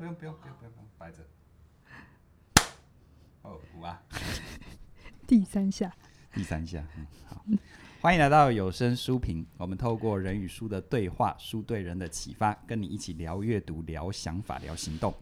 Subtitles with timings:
[0.00, 1.18] 不用不用不用不用摆着。
[3.42, 4.02] 哦，五啊。
[5.26, 5.94] 第三下。
[6.32, 7.44] 第三下，嗯，好。
[8.00, 15.14] 欢迎来到有声书评，我们透过人与书的对话，书对人的启发，跟你一起聊阅读、聊想法、聊行动。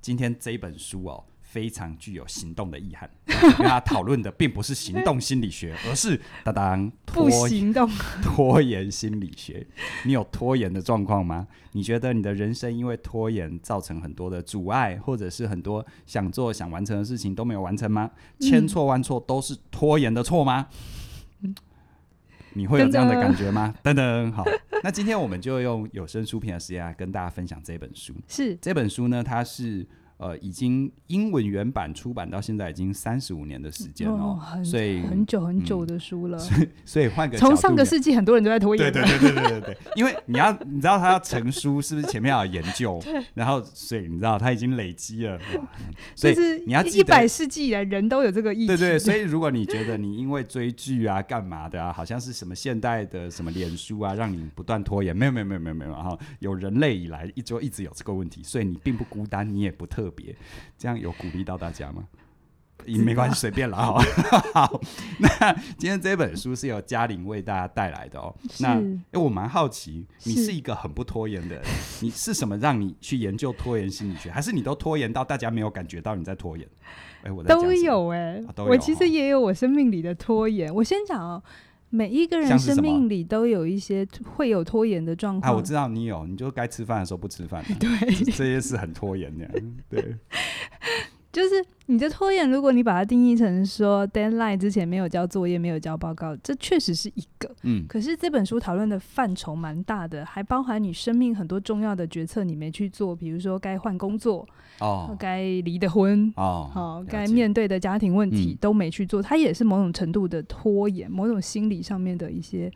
[0.00, 1.22] 今天这本书哦。
[1.52, 7.86] 非常具有行动的意涵， 跟他讨论的并不是行动心理学，而是当当拖不行动
[8.24, 9.66] 拖延心理学。
[10.06, 11.46] 你有拖延的状况吗？
[11.72, 18.10] 你觉得你的人生因为拖延造成很多的阻碍，或者是很多想做想完成的事情都没有完成吗？
[18.40, 20.68] 千错万错都是拖延的错吗？
[21.42, 21.54] 嗯、
[22.54, 23.74] 你会有这样的感觉吗？
[23.82, 24.42] 等等，好，
[24.82, 28.14] 那今天我们就用有声书评的时间来跟大家分享这本书。
[28.26, 29.86] 是这本书呢，它是。
[30.22, 36.38] 呃，已经英文原版出版到现在已经三十五年的时间哦，很所以很久很久的书了。
[36.60, 38.92] 嗯、所以 换个从上个世纪很多人都在拖延。
[38.92, 43.02] 对对对对对对对，因为你要你知道他要成书 是不是前面要有研究？
[43.34, 45.36] 然后所以你知道他已经累积了，
[46.14, 46.36] 所以
[46.66, 48.66] 你要一百世纪以来人都有这个意识。
[48.68, 60.34] 对，对对，所以如果你觉得你因为追剧啊、干嘛的啊，好像是什么现代的什么脸书啊，让你不断拖延，没有没有没有没有没有，然后有人类以来一直一直有这个问题，所以你并不孤单，你也不特别，
[60.78, 60.98] 这样。
[60.98, 62.04] 有鼓励到大家吗？
[62.84, 63.78] 也没关系，随便啦。
[63.78, 63.98] 好，
[64.54, 64.80] 好，
[65.20, 68.34] 那今天这本书是由嘉玲为大家带来的哦。
[68.58, 71.64] 那因为我蛮好奇，你是一个很不拖延的人，
[72.00, 74.32] 你是什么让你去研究拖延心理学？
[74.32, 76.68] 还是你都拖延到大家没有感觉到你在拖延？
[77.22, 80.74] 哎，我都有哎，我其实也有我生命里的拖延。
[80.74, 81.40] 我先讲哦，
[81.94, 85.52] 每一个人生命里都有一些会有拖延的状况。
[85.52, 89.46] 啊，我知道你有，你就该吃饭的时候不吃饭， 对，这些是很拖延的，
[89.90, 90.16] 对。
[91.32, 97.50] 就是你的拖延，如果你把它定义成说 deadline 之前没有交作业、没有交报告，这确实是一个。
[97.62, 104.46] 嗯，可是这本书讨论的范畴蛮大的，还包含你生命很多重要的决策你没去做，比如说该换工作
[104.78, 112.70] 哦，该离的婚哦，好，该面对的家庭问题都没去做，它也是某种程度的拖延，某种心理上面的一些。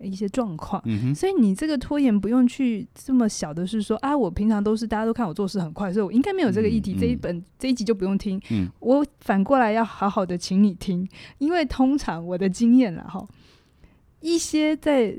[0.00, 6.94] 一些状况，嗯，所以你这个拖延不用去这么小的是说啊，我平常都是大家都看我做事很快，所以我应该没有这个议题。
[6.94, 8.40] 嗯、这一本、嗯、这一集就不用听。
[8.50, 11.08] 嗯，我反过来要好好的请你听，
[11.38, 13.26] 因为通常我的经验了哈，
[14.20, 15.16] 一些在。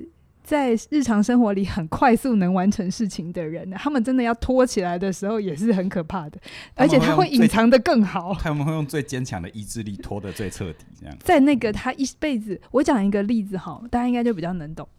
[0.49, 6.41] 在日常生活里很快速能完成事情的人，他们真的要拖起来的时候也是很可怕的，
[6.73, 8.33] 而且他会隐藏的更好。
[8.33, 11.15] 他们会用最坚强的意志力拖得最彻底，这样。
[11.19, 14.89] 在那个他一辈子，我讲一个例子哈，大家应该就比较能懂。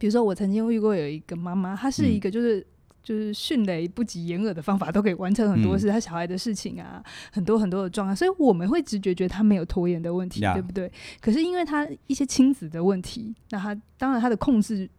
[0.00, 2.66] 比如说，我曾经遇过有一个妈妈，她是一个就是。
[3.06, 5.88] 嗯就是迅雷不及掩耳的方法，都可以完成很多事。
[5.88, 7.00] 嗯、他小孩的事情啊，
[7.30, 10.90] 很多很多的状况，所以我们会直觉觉得他没有拖延的问题，对不对？
[11.20, 14.90] 可是因为他一些亲子的问题，那他当然他的控制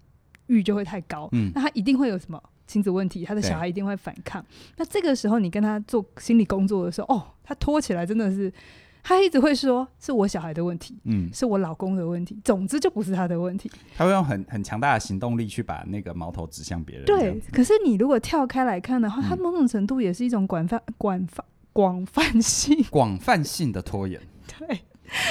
[0.45, 4.41] 欲就会太高，嗯，那他一定会有什么亲子问题，他的小孩一定会反抗。
[4.77, 8.49] 那这个时候你跟他做心理工作的时候，哦，他拖起来真的是。
[9.03, 13.71] 他一直会说是我小孩的问题，嗯，是我老公的问题，总之就不是他的问题。
[13.95, 17.05] 他会用很很强大的行动力去把那个矛头指向别人。
[17.05, 24.19] 对，可是你如果跳开来看的话，他、嗯、某种程度也是一种广泛、广泛、广泛性、 广泛性的拖延。
[24.59, 24.81] 对，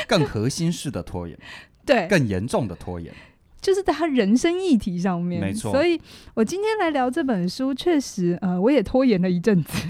[0.09, 1.39] 更核心式的拖延，
[1.85, 3.13] 对，更严重的拖延，
[3.61, 5.41] 就是在他人生议题上面。
[5.41, 6.01] 没错，所以
[6.33, 9.87] 我今天来聊这本书，确实，呃，我也拖延了一阵子。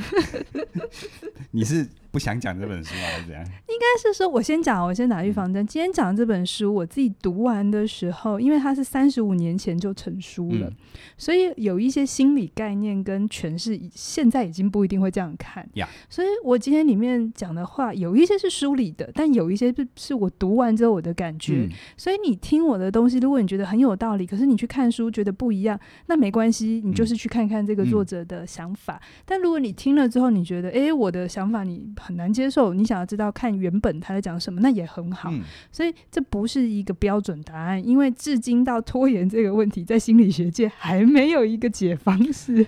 [1.53, 1.87] 你是？
[2.17, 3.45] 不想讲这本书还是怎样？
[3.45, 5.67] 应该是说，我先讲，我先打预防针。
[5.67, 10.77] 今天讲这本书，我自己读完的时候，因为它是三十五年前就成书了，嗯，
[11.19, 15.69] 所以有一些心理概念跟诠释，现在已经不一定会这样看。
[16.09, 21.67] 所以我今天里面讲的话，有一些是书里的，但有一些是是我读完之后我的感觉。
[21.67, 28.95] 嗯，所以你听我的东西，如果你觉得很有道理，可是你去看书觉得不一样，那没关系，你就是去看看这个作者的想法。
[28.95, 31.95] 嗯，但如果你听了之后，你觉得，哎，我的想法你。
[32.07, 35.31] 很难接受，你想要知道看原本他在讲什么，那也很好。
[35.33, 35.43] 嗯。
[35.73, 42.67] 所以这不是一个标准答案，因为至今到拖延这个问题，在心理学界还没有一个解方式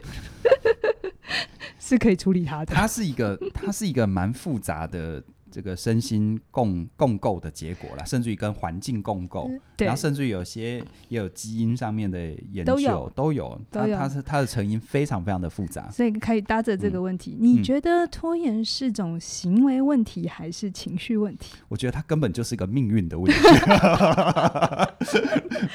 [1.78, 2.74] 是可以处理它的。
[2.74, 5.22] 它是一个，它是一个蛮复杂的。
[5.50, 12.18] 这个身心共共构的结果啦，甚至于跟环境共构，嗯，然后甚至于有些也有基因上面的
[12.52, 21.54] 研究，都有，都有，它它是它的成因非常非常的复杂，所以可以搭着这个问题，嗯，你觉得拖延是种行为问题还是情绪问题？
[21.68, 23.38] 我觉得它根本就是一个命运的问题。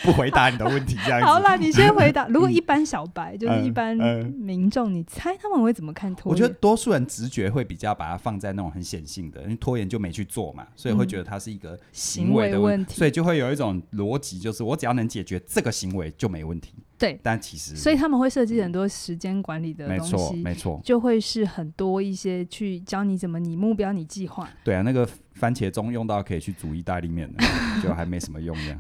[0.04, 1.26] 不回答你的问题，这样子。
[1.26, 2.28] 好了，你先回答。
[2.28, 6.34] 如果一般小白，嗯，就是一般民众，你猜他们会怎么看拖延？
[6.34, 16.74] 我觉得多数人直觉会比较把它放在那种很显性的，拖延就没去做嘛，所以会觉得它是一个行为的问题，所以就会有一种逻辑，就是我只要能解决这个行为就没问题。
[16.98, 24.50] 对，但其实所以他们会设计很多时间管理的东西，没错，没错，就会是很多一些去教你怎么你目标、你计划。
[24.66, 27.42] 对啊，那个番茄钟用到可以去煮意大利面的，
[27.82, 28.80] 就还没什么用这样。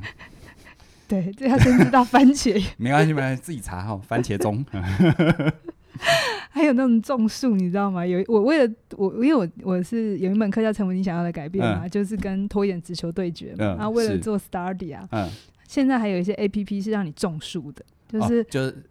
[1.07, 2.61] 对，这要先知道番茄。
[2.75, 3.97] 没关系，没关系，自己查哈。
[4.05, 4.65] 番茄钟。
[6.73, 8.05] 那种种树，你知道吗？
[8.05, 13.57] 有我为了我，因为我我是有一门课叫《成为你想要的改变》嘛，嗯、就是跟拖延直球对决嘛。
[13.59, 15.29] 嗯、然后为了做 Stardy 啊，嗯、
[15.67, 18.83] 现在还有一些 APP 是让你种树的，就是、哦、就是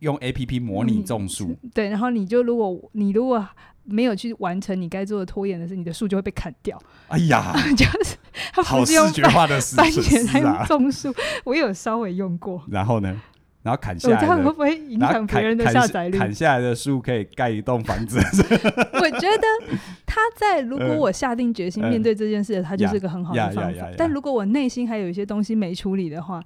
[0.00, 1.56] 用 APP 模拟种树。
[1.74, 3.46] 对，然后你就如果你如果
[3.84, 6.76] 没有去完成你该做的拖延的事，你的树就会被砍掉。
[7.08, 8.16] 哎呀， 就是
[8.62, 11.14] 好视觉化的事情还有种树，
[11.44, 12.62] 我有稍微用过。
[12.68, 13.20] 然后呢？
[13.66, 16.16] 然后砍下来的，会不会影响别人的下载率？
[16.16, 18.16] 砍下来的树可以盖一栋房子。
[18.94, 19.76] 我觉得
[20.06, 23.88] 他在如果我下定决心面对这件事，他就是个很好的方法。
[23.98, 26.40] 但如果我内心还有一些东西没处理的话，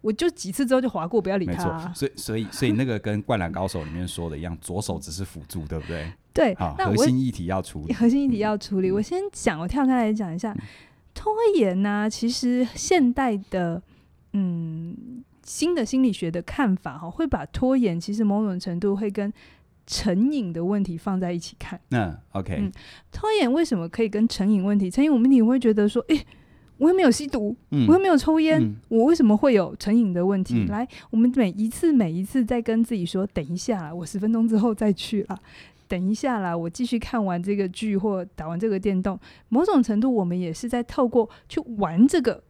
[0.00, 1.92] 我就几次之后就划过，不要理他。
[1.92, 6.12] 所以，所以，所以那个跟《灌篮高手》里面说的一样，左手只是辅助，对不对？
[6.32, 6.54] 对。
[6.54, 7.92] 核心议题要处理。
[7.92, 8.92] 核心议题要处理。
[8.92, 10.54] 我先讲，我跳开来讲一下
[11.12, 12.08] 拖延呢。
[12.08, 13.82] 其实现代的，
[14.34, 15.24] 嗯。
[15.50, 19.32] 新的心理学的看法哈，会把拖延其实某种程度会跟
[19.84, 21.80] 成瘾的问题放在一起看。
[21.90, 22.70] 嗯，OK，嗯，
[23.10, 24.88] 拖延为什么可以跟成瘾问题？
[24.88, 26.26] 成瘾问题我会觉得说，诶、欸，
[26.78, 30.54] 我又没有吸毒，嗯、我又没有抽烟，嗯、我为什么会有成瘾的问题？
[30.54, 35.36] 嗯、来，我们每一次每一次在跟自己说，等一下啦，我十分钟之后再去啦，
[35.88, 39.18] 等一下啦，我继续看完这个剧或打完这个电动。
[39.48, 42.40] 某种程度，我们也是在透过去玩这个。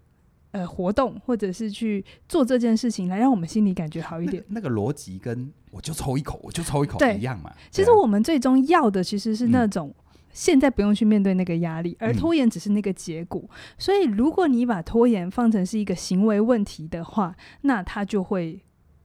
[0.53, 4.45] 呃，活动或者是去做这件事情，来让我们心里感觉好一点。
[4.49, 7.53] 那，那个逻辑跟我就抽一口，我就抽一口一样嘛。
[7.71, 9.95] 其实我们最终要的其实是那种
[10.33, 13.41] 现在不用去面对那个压力，嗯、而拖延只是那个结果。
[13.45, 18.61] 嗯、所以，如果你把拖延放成是一个行为问题的话，那它就会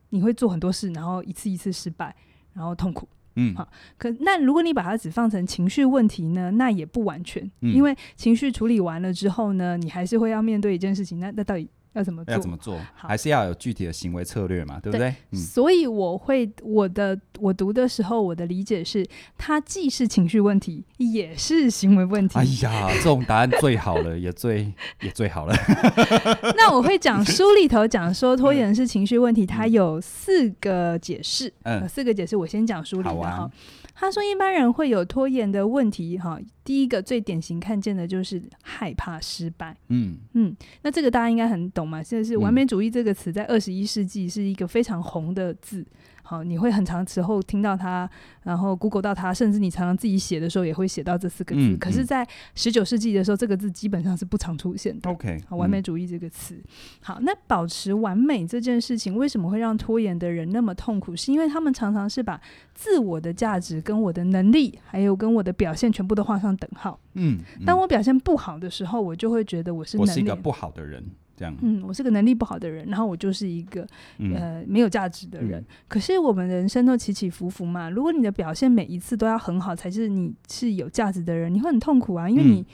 [0.09, 2.15] 你会做很多事，然后一次一次失败，
[2.53, 3.07] 然后痛苦。
[3.35, 3.67] 嗯，好。
[3.97, 6.51] 可那如果你把它只放成情绪问题呢？
[6.51, 11.19] 那也不完全，嗯、因为情绪处理完了之后呢，你还是会要面对一件事情。
[11.19, 11.69] 那那到底？
[11.95, 12.33] 要怎么做？
[12.33, 12.79] 要怎么做？
[12.93, 15.09] 还是要有具体的行为策略嘛，对不对？
[15.09, 19.05] 对嗯、所以我会我的我读的时候，我的理解是，
[19.37, 22.37] 它既是情绪问题，也是行为问题。
[22.37, 24.71] 哎呀，这种答案最好了， 也最
[25.01, 25.55] 也最好了。
[26.55, 31.51] 那我会讲书里头讲说拖延是情绪问题，它有四个解释。
[31.63, 33.49] 嗯，四个解释，我先讲书里的哈。
[33.95, 39.75] 他说，一般人会有拖延的问题，哈，第一个最典型看见的就是害怕失败。
[39.87, 45.85] 嗯嗯，那这个大家应该很懂嘛，现在是完美主义这个词在二十一世纪是一个非常红的字。
[46.27, 48.09] 好，你会很长时候听到它，
[48.41, 51.77] 然后 Google 到它，甚至你常常自己写的时候也会写到这四个字。
[51.77, 55.07] 可是，在十九世纪的时候，这个字基本上是不常出现的。
[55.07, 56.55] OK，好，完美主义这个词。
[56.55, 56.63] 嗯、
[57.01, 61.15] 好，那保持完美这件事情，为什么会让拖延的人那么痛苦？
[61.15, 62.41] 是因为他们常常是把
[62.73, 66.99] 自我的价值跟我的能力，还有跟我的表现全部都画上等号。
[67.13, 71.05] 嗯，嗯当我表现不好的时候，我就会觉得我是能力我是一个不好的人。
[71.35, 73.85] 这样，嗯，我是个能力不好的人，然后我就是一个、
[74.19, 75.59] 嗯、呃没有价值的人。
[75.61, 82.65] 嗯、可是我们人生都起起伏伏嘛，如果你的表现每一次都要很好，才是你是有价值的人，你会很痛苦啊，因为你、嗯、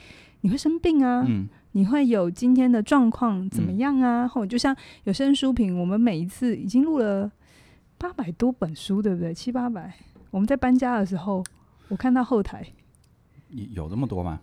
[0.42, 4.28] 你会生病啊，嗯、你会有今天的状况怎么样啊？
[4.28, 7.30] 或、嗯、就像有声书评，我们每一次已经录了
[7.98, 9.34] 八百多本书，对不对？
[9.34, 9.92] 七八百，
[10.30, 11.42] 我们在搬家的时候，
[11.88, 12.64] 我看到后台
[13.48, 14.40] 有这么多吗？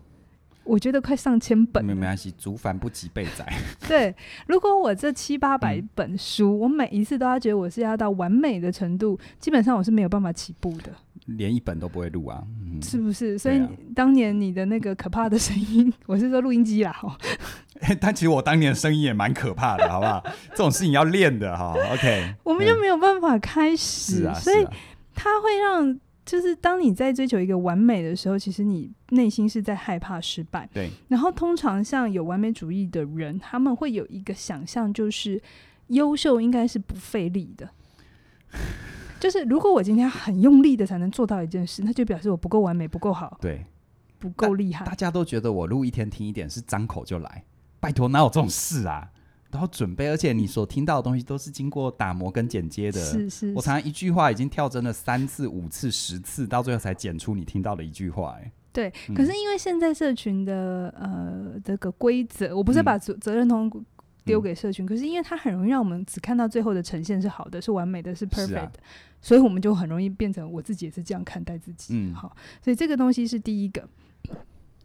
[0.69, 3.51] 我觉得快上千本，没没关系，竹繁不及被宰。
[3.89, 10.91] 对，如果我这七八百本书，嗯、我每一次都要觉得我是要到完美的程度，基本上我是没有办法起步的，
[11.25, 13.35] 连一本都不会录啊，嗯、是不是？
[13.35, 13.59] 所以
[13.95, 17.17] 当年你的那个可怕的声音，我是说录音机啦，哈。
[17.99, 20.23] 但其实我当年的声音也蛮可怕的，好不好？
[20.51, 21.73] 这种事情要练的哈。
[21.93, 24.67] OK， 我们就没有办法开始，嗯、所以
[25.15, 25.99] 它会让。
[26.29, 30.69] 就是当你在追求一个完美的时候，其实你内心是在害怕失败。
[30.73, 30.89] 对。
[31.07, 35.41] 然后通常像有完美主义的人，他们会有一个想象，就是
[35.87, 37.69] 优秀应该是不费力的。
[39.19, 43.37] 就是如果我今天很用力的才能做到一件事，那就表示我不够完美，不够好。
[43.41, 43.65] 对。
[44.19, 44.85] 不够厉害。
[44.85, 47.45] 大家都觉得我录一天听一点是张口就来，
[47.79, 49.09] 拜托哪有这种事啊？
[49.51, 53.03] 然后准备，而且你所听到的东西都是经过打磨跟剪接的。
[53.03, 58.37] 是是是，我常常一句话已经跳针了三次、五次、十次，到最后才剪出你听到的一句话。
[58.39, 58.93] 哎，对。
[59.07, 63.71] 嗯、可是因为现在社群的呃这个规则，我不是把责责任通
[64.23, 68.71] 丢给社群，嗯、可是因为它很容易让我们只看到最后的呈现是好的、是完美的、是 perfect 的，啊、
[69.19, 71.95] 所以我们就很容易变成我自己也是这样看待自己。
[71.95, 73.89] 嗯，好，所以这个东西是第一个。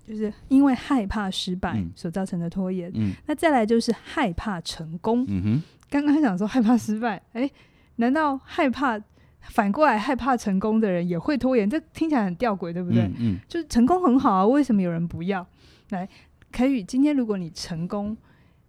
[0.06, 2.92] 就是因为害怕失败所造成的拖延，
[3.26, 5.24] 那再来就是害怕成功。
[5.28, 7.52] 嗯哼，刚刚想说害怕失败，哎、欸，
[7.96, 9.00] 难道害怕
[9.40, 11.68] 反过来害怕成功的人也会拖延？
[11.68, 13.02] 这听起来很吊诡，对不对？
[13.02, 15.46] 嗯，嗯，就是成功很好啊，为什么有人不要？
[15.90, 16.08] 来，
[16.52, 18.16] 凯宇，今天如果你成功，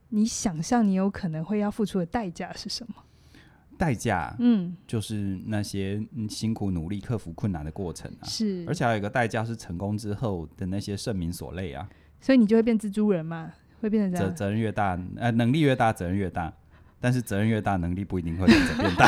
[0.10, 2.96] 你想象你有可能会要付出的代价是什么？
[3.78, 8.24] 代价，嗯，就是那些辛苦努力克服困难的过程啊。
[8.26, 11.88] 是，而且还有一个代价是成功之后的那些盛名所累啊。
[12.20, 13.52] 所以你就会变蜘蛛人嘛？
[13.82, 14.28] 会变成这样？
[14.28, 16.52] 责责任越大，呃，能力越大，责任越大。
[17.00, 19.08] 但是责任越大，能力不一定会变大。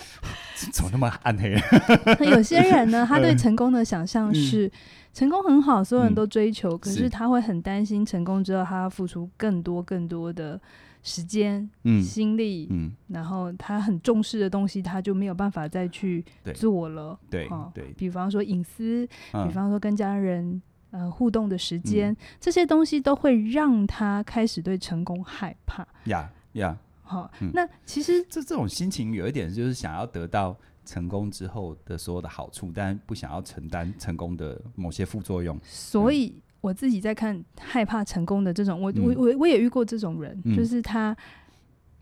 [0.72, 1.56] 怎么那么暗黑？
[2.26, 4.70] 有些人呢， 他对成功的想象是、嗯、
[5.14, 10.60] 成功很好，所有人都追求，嗯、可是他会很担心成功之后，他要付出更多更多的
[11.02, 17.18] 时间、嗯、心力，嗯，然后他很重视的东西，他就没有办法再去做了。
[17.28, 25.86] 对，对，比方说隐私，比方说跟家人呃互动的时间、嗯，这些东西都会让他开始对成功害怕。
[26.04, 26.76] 呀呀。
[27.02, 35.58] 好、嗯，那其实这这种心情有一点就是想要得到成功之后的所有的好处，但不想要承担成功的某些副作用。
[35.64, 41.16] 所以我自己在看害怕成功的这种，我、嗯、我我我也遇过这种人，嗯、就是他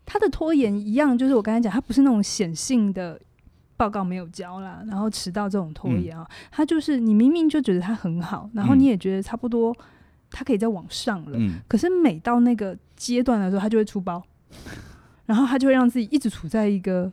[0.04, 3.20] 他的拖延一样，就是我刚才讲，他不是那种显性的
[3.76, 9.76] 报告没有交啦，然后迟到这种拖延啊、嗯，他就是你明明就觉得他很好，然后你也觉得差不多
[10.30, 14.22] 他可以再往上了，嗯、可是每到那个阶段的时候，他就会出包。
[15.26, 17.12] 然后他就会让自己一直处在一个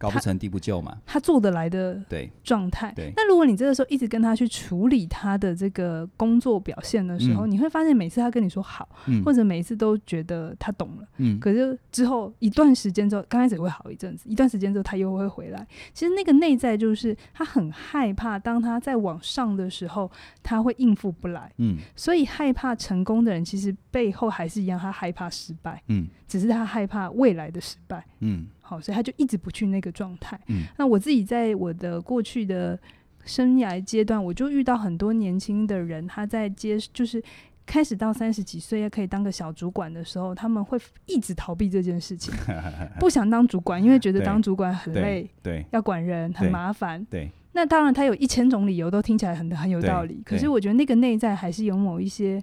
[0.00, 2.30] 高不成低不就嘛，他做得来的对。
[2.42, 2.90] 状态。
[2.96, 15.66] 对，那如果你这个时候一直跟他去处理他的这个工作表现的时候，嗯、你会发现每次他跟你说好、嗯，或者每一次都觉得他懂了，嗯，可是之后一段时间之后，刚开始会好一阵子，一段时间之后他又会回来。
[15.92, 20.10] 其实那个内在就是他很害怕，当他在往上的时候，
[20.42, 28.46] 他会应付不来，嗯，所以害怕成功的人，其实背后还是一样，他害怕失败，嗯，只是他害怕未来的失败，嗯。
[28.70, 30.38] 好，所以他就一直不去那个状态。
[30.46, 32.78] 嗯，那我自己在我的过去的
[33.24, 37.20] 生涯阶段，我就遇到很多年轻的人，他在接就是
[37.66, 42.32] 开始到三十几岁，也可以当个小主管的时候，他们会一直逃避这件事情，
[43.00, 47.04] 不想当主管，因为觉得当主管很累，对，对，要管人很麻烦。
[47.10, 50.22] 对，那当然他有一千种理由，都听起来很很有道理。
[50.24, 52.40] 可是我觉得那个内在还是有某一些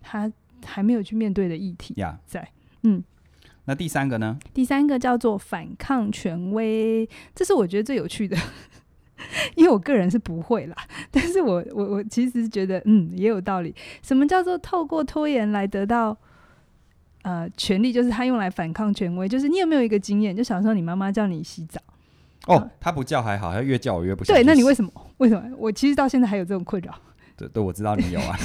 [0.00, 0.32] 他
[0.64, 1.94] 还没有去面对的议题
[2.24, 2.48] 在。
[2.84, 3.04] 嗯。
[3.68, 4.38] 那第三个呢？
[4.54, 8.34] 第三个叫做反抗权威，这是我觉得最有趣的，
[9.56, 10.76] 因为我个人是不会啦。
[11.12, 13.74] 但是我我我其实觉得，嗯，也有道理。
[14.02, 16.16] 什么叫做透过拖延来得到
[17.24, 17.92] 呃权利？
[17.92, 19.28] 就是他用来反抗权威。
[19.28, 20.34] 就是你有没有一个经验？
[20.34, 21.78] 就小时候你妈妈叫你洗澡，
[22.46, 24.34] 哦，他不叫还好，他越叫我越不想。
[24.34, 24.90] 对，那你为什么？
[25.18, 25.46] 为什么？
[25.58, 26.94] 我其实到现在还有这种困扰。
[27.38, 28.36] 对对，我知道你有啊，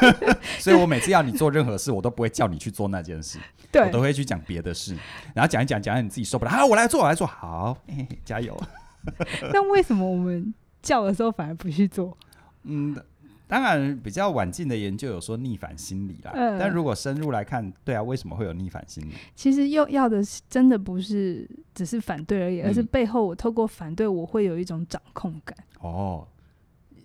[0.60, 3.38] 所以我每次要你做任何事，我都不会叫你去做那件事，
[3.72, 4.94] 对，我都会去讲别的事，
[5.34, 8.54] 然后讲一讲，讲讲你自己受不了，好，我来做，我来做，好，欸、加油。
[9.52, 12.16] 但为什么我们叫的时候反而不去做？
[12.64, 12.94] 嗯，
[13.48, 19.12] 当然比较晚近的研究有说逆反心理啦，呃、但如果深入来看，对啊，为什么会有逆反心理？
[19.34, 25.56] 其实又要的是真的不是只是反对而已，嗯、而是背后我透过反对，我会有一种掌控感。
[25.80, 26.28] 哦。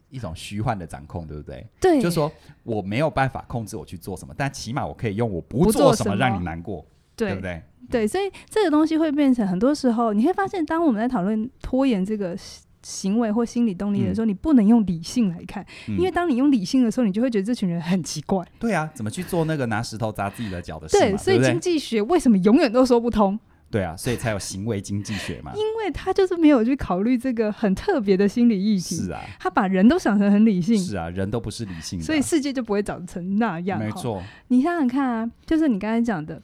[0.10, 1.68] 一种虚幻的掌控，对不对？
[1.80, 2.32] 对，就是说
[2.64, 6.86] 我没有办法控制我去做什么，但起码我可以用我不做什么让你难过，
[7.16, 7.62] 对不对？
[7.90, 12.38] 对，所以这个东西会变成很多时候，你会发现，当我们在讨论拖延这个
[12.84, 18.46] 行为或心理动力的时候，嗯、你不能用理性来看、嗯，因为当你用理性的时候，你就会觉得这群人很奇怪。
[18.60, 20.98] 对啊，怎么去做那个拿石头砸自己的脚的事？
[20.98, 23.40] 对，所以经济学为什么永远都说不通？
[23.70, 25.52] 对啊，所以才有行为经济学嘛。
[25.54, 28.96] 因为他就是没有去考虑这个很特别的心理议题。
[28.96, 30.78] 是啊，他把人都想成很理性。
[30.78, 33.78] 是啊，人都不是理性的，所以世界就不会长成那样。
[33.78, 36.42] 没错，你想想看啊，就是你刚才讲的，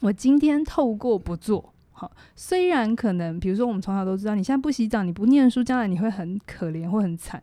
[0.00, 7.42] 我今天透过不做，好，虽然可能，比如说我们从小都知道，你现在不洗澡，你不念书，将来你会很可怜或很惨。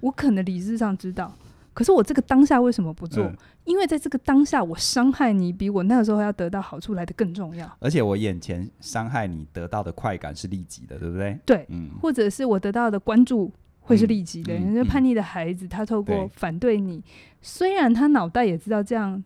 [0.00, 1.34] 我可能理智上知道。
[1.74, 3.24] 可是我这个当下为什么不做？
[3.24, 7.70] 嗯、因为在这个当下，我伤害你比我那个时候要得到好处来的更重要。
[7.80, 11.36] 而且我眼前伤害你得到的快感是立即的，对不对？
[11.44, 14.54] 对，嗯，或者是我得到的关注会是立即的。
[14.54, 17.04] 人、嗯、家、嗯、叛逆的孩子，他透过反对你，对
[17.42, 19.20] 虽然他脑袋也知道这样，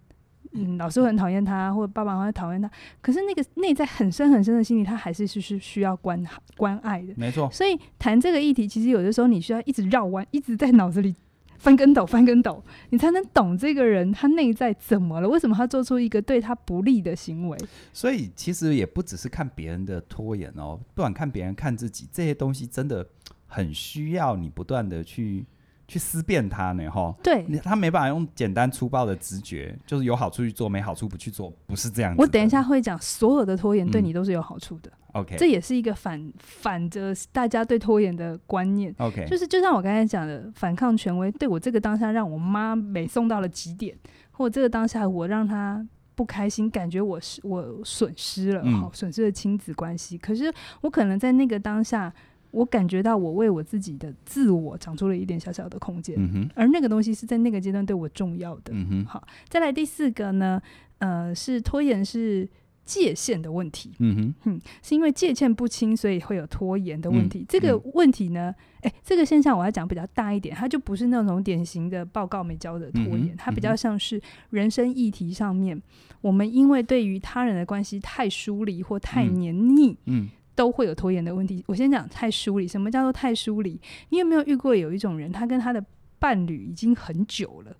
[0.52, 2.70] 嗯，老师会很讨厌他，或者爸爸会讨厌他，
[3.02, 6.18] 可是那个内在很深很深的心理，他还是是是需要关
[6.56, 7.12] 关爱的。
[7.14, 7.50] 没错。
[7.52, 11.14] 所以谈这个议题，其实有的时候你需要一直绕弯，一直在脑子里。
[11.58, 15.28] 翻跟斗，翻跟斗，你才能懂这个人他内在怎么了？
[15.28, 17.58] 为什么他做出一个对他不利的行为？
[17.92, 23.06] 所以其实也不只是看别人的拖延哦，不管看别人看自己，这些东西真的
[23.46, 25.44] 很需要你不断的去
[25.88, 27.12] 去思辨它呢，哈。
[27.22, 32.20] 对，他没办法用简单粗暴的直觉，就是有好处去做，没好处不去做，不是这样子。
[32.20, 34.90] 我等一下会讲，所有的拖延对你都是有好处的。
[35.14, 38.94] 嗯、OK，这也是一个反反着大家对拖延的观念。
[38.98, 43.96] OK，就是就像我刚才讲的，反抗权威，对我这个当下让我妈美送到了极点，
[44.30, 45.82] 或这个当下我让她
[46.14, 50.18] 不开心，感觉我是我损失了，好、嗯、损失了亲子关系。
[50.18, 50.52] 可是
[50.82, 52.12] 我可能在那个当下。
[52.50, 58.72] 我感觉到我为我自己的自我长出了一点小小的空间，嗯，而那个东西是在那个阶段对我重要的。
[58.72, 60.60] 嗯，好，再来第四个呢，
[60.98, 62.48] 呃，是拖延是
[62.84, 63.92] 界限的问题。
[63.98, 67.40] 嗯哼，是因为界限不清，所以会有拖延的问题。
[67.40, 74.18] 嗯、这个问题呢，哎、欸，这个现象我要讲比较大一点，它就不是那种典型的报告没交的拖延，嗯，它比较像是
[74.50, 75.80] 人生议题上面，
[76.22, 79.98] 我们因为对于他人的关系太疏离或太黏腻。
[80.06, 80.30] 嗯。
[80.58, 81.62] 嗯都会有拖延的问题。
[81.68, 82.66] 我先讲太疏离。
[82.66, 83.80] 什么叫做太疏离？
[84.08, 85.82] 你有没有遇过有一种人，他跟他的
[86.18, 87.76] 伴侣已经很久了，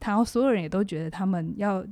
[0.00, 1.82] 然后所有人也都觉得他们要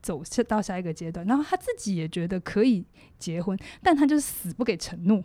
[0.00, 2.84] 走到下一个阶段，然后他自己也觉得可以
[3.20, 5.22] 结婚，但他就是死不给承诺。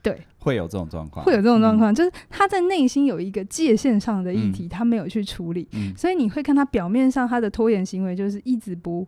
[0.00, 9.04] 对，会有这种状况，会有这种状况，嗯，就是他在内心有一个界限上的议题，他没有去处理，嗯，所以你会看他表面上他的拖延行为就是一直不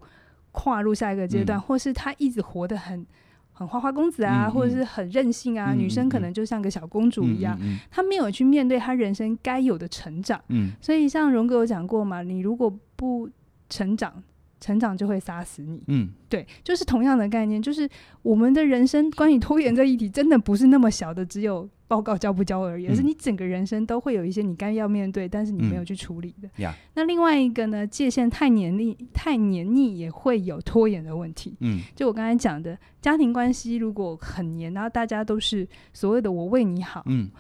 [0.53, 3.07] 跨入下一个阶段，嗯，或是他一直活得很。
[3.53, 7.59] 很花花公子啊，嗯、或者是很任性啊、嗯，女生可能就像个小公主一样，
[7.91, 10.43] 她没有去面对她人生该有的成长。
[10.49, 13.29] 嗯、所以像荣格有讲过嘛，你如果不
[13.69, 14.15] 成长。
[14.61, 15.83] 成长就会杀死你。
[15.87, 17.89] 嗯，对，就是同样的概念，就是
[18.23, 26.49] 我们的人生关于拖延这一题，真的不是那么小的，只有报告交不交而已，而是你整个人生都会有一些你该要面对，但是你没有去处理的。
[26.59, 31.57] 嗯、那另外一个呢，界限太黏腻，太黏腻也会有拖延的问题。
[31.61, 37.03] 嗯，就我刚才讲的，家庭关系如果很黏，然后大家都是所谓的我为你好。
[37.07, 37.31] 嗯，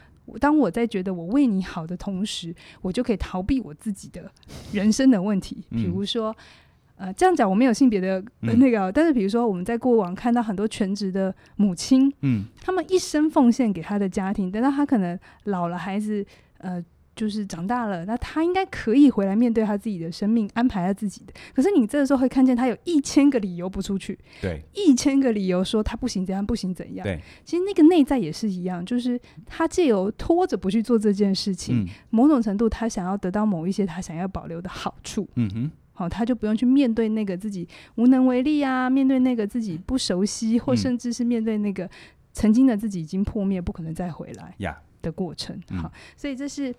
[0.40, 4.32] 当我在觉得我为你好的同时，我就可以逃避我自己的
[4.72, 6.34] 人生的问题，比如说。
[7.00, 16.22] 呃，这样讲我没有性别的那个、嗯，但是比如说我们在过往看到很多全职的母亲，嗯，他们一生奉献给他的家庭，等到他可能老了，孩子
[16.58, 16.84] 呃
[17.16, 21.32] 就是长大了，那他应该可以回来面对他自己的生命，安排他自己的。
[21.54, 35.70] 可是你这个时候会看见他有一千个理由不出去，对，一千个理由说他不行怎样不行怎样，对，其实那个内在也是一样，就是他借由拖着不去做这件事情，嗯、某种程度他想要得到某一些他想要保留的好处，嗯哼。
[36.00, 41.86] 好，他就不用去面对那个自己无能为力啊，面对那个自己不熟悉，或甚至是面对那个
[42.32, 44.56] 曾经的自己已经破灭，不可能再回来
[45.02, 45.54] 的过程。
[45.68, 46.74] 嗯、好，所以这是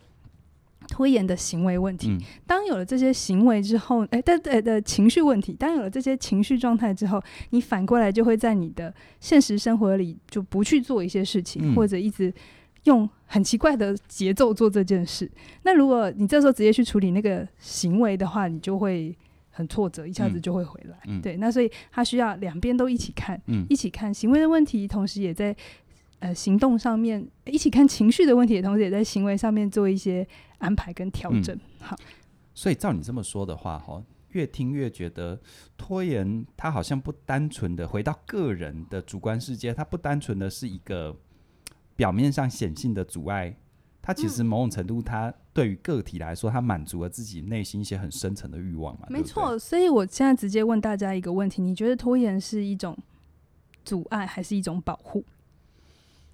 [0.88, 2.10] 拖延的行为问题。
[2.10, 12.34] 嗯、当有了这些行为之后，哎、欸，的的的情绪问题，当有了这些情绪状态之后，你反过来就会在你的现实生活里就不去做一些事情，嗯、或者一直。
[12.86, 15.30] 用很奇怪的节奏做这件事，
[15.64, 19.16] 那如果你这时候直接去处理那个行为的话，你就会
[19.52, 20.98] 很挫折，一下子就会回来。
[21.06, 25.56] 嗯、对，那所以他需要两边都一起看，嗯，一起看行为的问题，同时也在
[26.20, 31.56] 呃行动上面一起看情绪的问题，同时也在行为上面做一些安排跟调整。
[31.56, 31.96] 嗯、好，
[32.56, 35.40] 所以照你这么说的话，哈，越听越觉得
[35.78, 41.16] 拖延，它好像不单纯的回到个人的主观世界，它不单纯的是一个。
[42.02, 43.56] 表面上显性的阻碍，
[44.02, 49.06] 它其实某种程度，它对于个体来说，它满足了自己内心一些很深层的欲望嘛。
[49.08, 52.98] 没错，所以我现在直接问大家一个问题：你觉得拖延是一种
[53.86, 55.24] 阻碍，还是一种保护？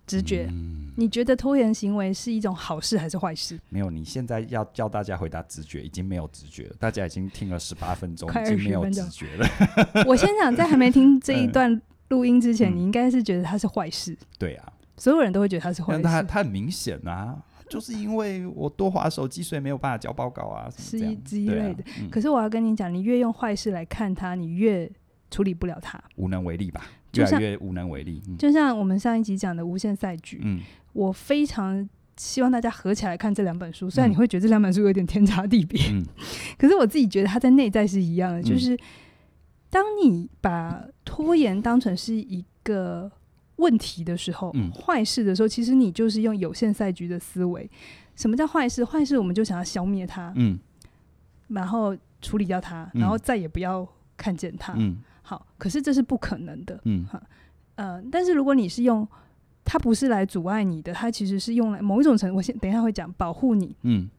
[0.06, 3.60] 直觉、嗯，你觉得拖延行为是一种好事还是坏事？
[3.67, 6.75] 没有，你现在要教大家回答直觉，已经没有直觉了。
[6.80, 9.45] 大家已经听了十八分钟，已经没有直觉了。
[10.08, 14.17] 我先想，在还没听这一段录音之前，嗯、你应该是觉得它是坏事。
[14.39, 14.71] 对啊。
[14.98, 17.38] 所有人都会觉得他是坏事，他他很明显啊，
[17.70, 22.10] 就是因为我多划手机，所以没有办法交报告啊，是一之类的、啊嗯。
[22.10, 24.90] 可是我要跟你讲，你越用坏事来看他，你越
[25.30, 28.20] 处理不了他，无能为力吧，越来越无能为力。
[28.20, 30.62] 就像，嗯、就像我们上一集讲的无限赛局，嗯，
[30.94, 33.88] 我非常希望大家合起来看这两本书。
[33.88, 36.04] 虽然你会觉得这两本书有点天差地别，嗯，
[36.58, 38.76] 可是我自己觉得它在内在是一样的，就是
[39.70, 43.12] 当你把拖延当成是一个。
[43.58, 47.70] 问题的时候，坏、嗯、事的时候，其实你就是用有限赛局的思维。
[48.15, 48.84] 什么叫坏事？
[48.84, 50.58] 坏事我们就想要消灭它，嗯，
[51.50, 54.74] 然后处理掉它，然后再也不要看见它。
[54.76, 56.80] 嗯，好，可是这是不可能的。
[56.86, 57.22] 嗯，哈，
[57.76, 59.08] 呃，但是如果你是用
[59.63, 62.36] 它，不是来阻碍你的，它其实是用来某一种程度。
[62.38, 63.76] 我先等一下会讲保护你。
[63.84, 64.10] 嗯，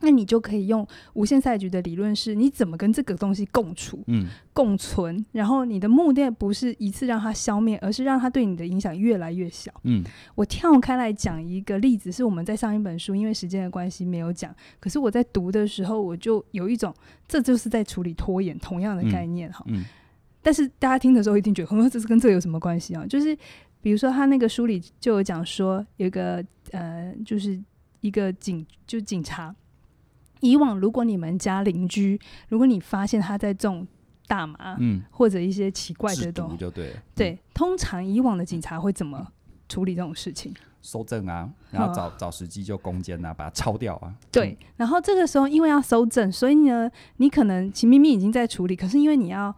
[0.00, 9.72] 那你就可以用无限赛局的理论，是你怎么跟这个东西共处、嗯、共存，然后你的目的不是一次让它消灭，而是让它对你的影响越来越小。
[9.82, 16.94] 嗯，我跳开来讲一个例子，是我们在上一本书，因为时间的关系没有讲，可是我在读的时候，我就有一种，
[17.26, 19.64] 这就是在处理拖延同样的概念哈。
[19.66, 19.84] 嗯，
[20.42, 23.04] 但是大家听的时候一定觉得，呵呵，这是跟这有什么关系啊？
[23.06, 23.36] 就是
[23.82, 27.60] 比如说他那个书里就有讲说，有一个呃，就是
[28.00, 29.54] 一个警，就警察。
[30.40, 33.86] 以往，如果你们家邻居，如果你发现他在种
[34.26, 36.96] 大麻，嗯，或者一些奇怪的东西，就对了。
[37.14, 39.26] 对，嗯、通常以往的警察会怎么
[39.68, 40.54] 处理这种事情？
[40.80, 44.14] 搜证啊，然后找、哦、找时机就攻坚啊，把它抄掉啊。
[44.30, 49.54] 对，然后这个时候因为要搜证，所以呢，你可能秦明明已经在处理，可是因为你要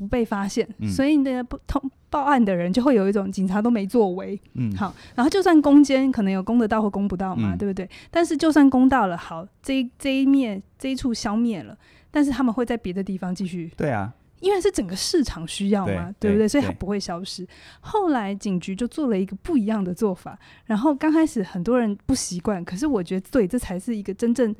[0.00, 1.80] 不被发现，嗯、所以那个不通。
[2.10, 7.88] 报案的人就会有一种警察都没作为，嗯，好，然后就算攻坚可能有攻得到或攻不到嘛，嗯、对不对？
[8.10, 11.78] 但是就算攻到了，好，这一这一面这一处消灭了，
[12.10, 16.38] 但是他们会在别的地方继续，对啊，因为是整个市场需要嘛，对，对不对？
[16.38, 17.46] 对，所以它不会消失。
[17.78, 24.52] 后来警局就做了一个不一样的做法，然后刚开始很多人不习惯，可是我觉得对，这才是一个真正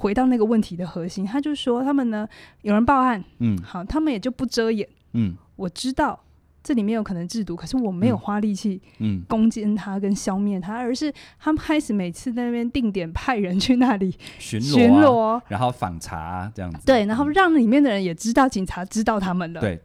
[0.00, 1.24] 回到那个问题的核心。
[1.26, 2.26] 他就说他们呢，
[2.62, 6.18] 有人报案，嗯，好，他们也就不遮掩，嗯，我知道。
[6.62, 16.84] 这里面有可能制毒，可是我没有花力气嗯攻坚他跟消灭它，嗯嗯、而是他们开始每次在那边定点派人去那里巡逻、啊、巡逻，然后访查、啊、这样子。
[16.84, 19.60] 对，然后让里面的人也知道警察知道他们了。
[19.62, 19.80] 对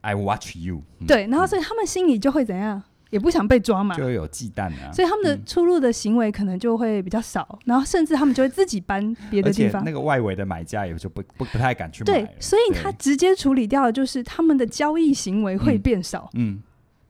[0.00, 1.06] ，I watch you、嗯。
[1.06, 2.82] 对，然后所以他们心里就会怎样？
[3.10, 9.84] 也不想被抓嘛，就有忌惮啊，所以他们的出入的行为可能就会比较少，嗯、然后甚至他们就会自己搬别的地方。
[9.84, 12.06] 那个外围的买家也就不不不太敢去买。
[12.06, 16.28] 对，所以他直接处理掉的就是他们的交易行为会变少。
[16.34, 16.62] 嗯，嗯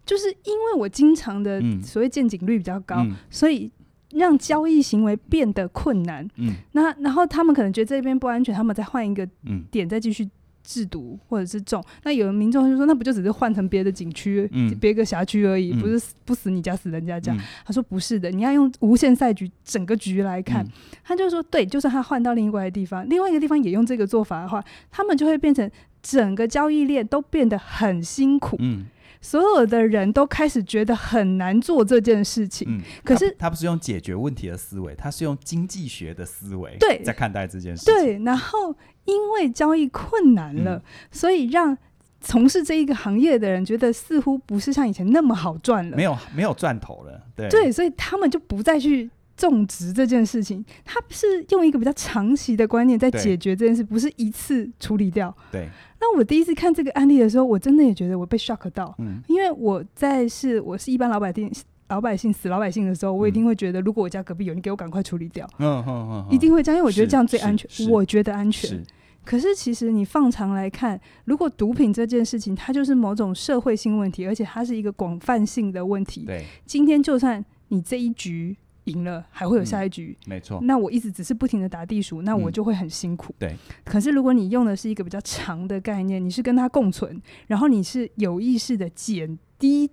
[0.05, 3.71] 就是因为我经常的所谓见警率比较高，嗯、所以
[4.11, 6.29] 让交易行为变得困难。
[6.37, 9.27] 嗯，那然后他们可能觉得这边不安全，他们再换一个
[9.71, 10.29] 点再继续。
[10.67, 14.51] 制毒或者是种，那有的民众就说，那不就只是换成别的景区、
[14.81, 17.33] 别个辖区而已，嗯、不是不死你家死人家家。
[17.33, 20.65] 嗯、他说不是的，你要用无限赛局整个局来看。
[20.65, 20.71] 嗯、
[21.05, 25.71] 他就说，对，就算他换到另外一个地方，另外一个地方也用这个做法的话，他们就会变成
[26.03, 28.57] 整个交易链都变得很辛苦。
[28.59, 28.87] 嗯
[29.21, 32.67] 所有的人都开始觉得很难做这件事情。
[32.71, 37.95] 嗯，可是他，他不是用解决问题的思维，他是用经济学的思维对在看待这件事情。
[37.95, 38.75] 对，然后
[39.05, 41.77] 因为交易困难了，嗯、所以让
[42.21, 47.23] 从事这一个行业的人觉得似乎不是像以前那么好赚了，没有没有赚头了。
[47.37, 50.65] 对对，所以他们就不再去种植这件事情。
[50.85, 55.35] 他是用一个比较长期的观念在解决这件事，不是一次处理掉。
[55.53, 55.69] 对。
[55.99, 61.51] 那我第一次看这个案例的时候，我真的也觉得我被 shock 到，嗯，因为我在是我是一般老百姓、
[61.89, 68.69] 老百姓、死老百姓的时候，我一定会觉得，如果我家隔壁有，你给我赶快处理掉，嗯嗯嗯，一定会这样，因为我觉得这样最安全，我觉得安全。
[68.69, 68.83] 是，
[69.25, 76.27] 可是其实你放长来看，如果毒品这件事情，它就是某种社会性问题，而且它是一个广泛性的问题。
[76.27, 78.55] 对，今天就算你这一局。
[78.87, 80.61] 赢了还会有下一局，嗯、没错。
[80.63, 83.33] 那我一直只是不停的打地鼠，那我就会很辛苦。
[83.35, 83.57] 嗯、对。
[83.85, 89.91] 可是如果你用的是一个比较长的概念，你是跟它共存，然后你是有意识的减低，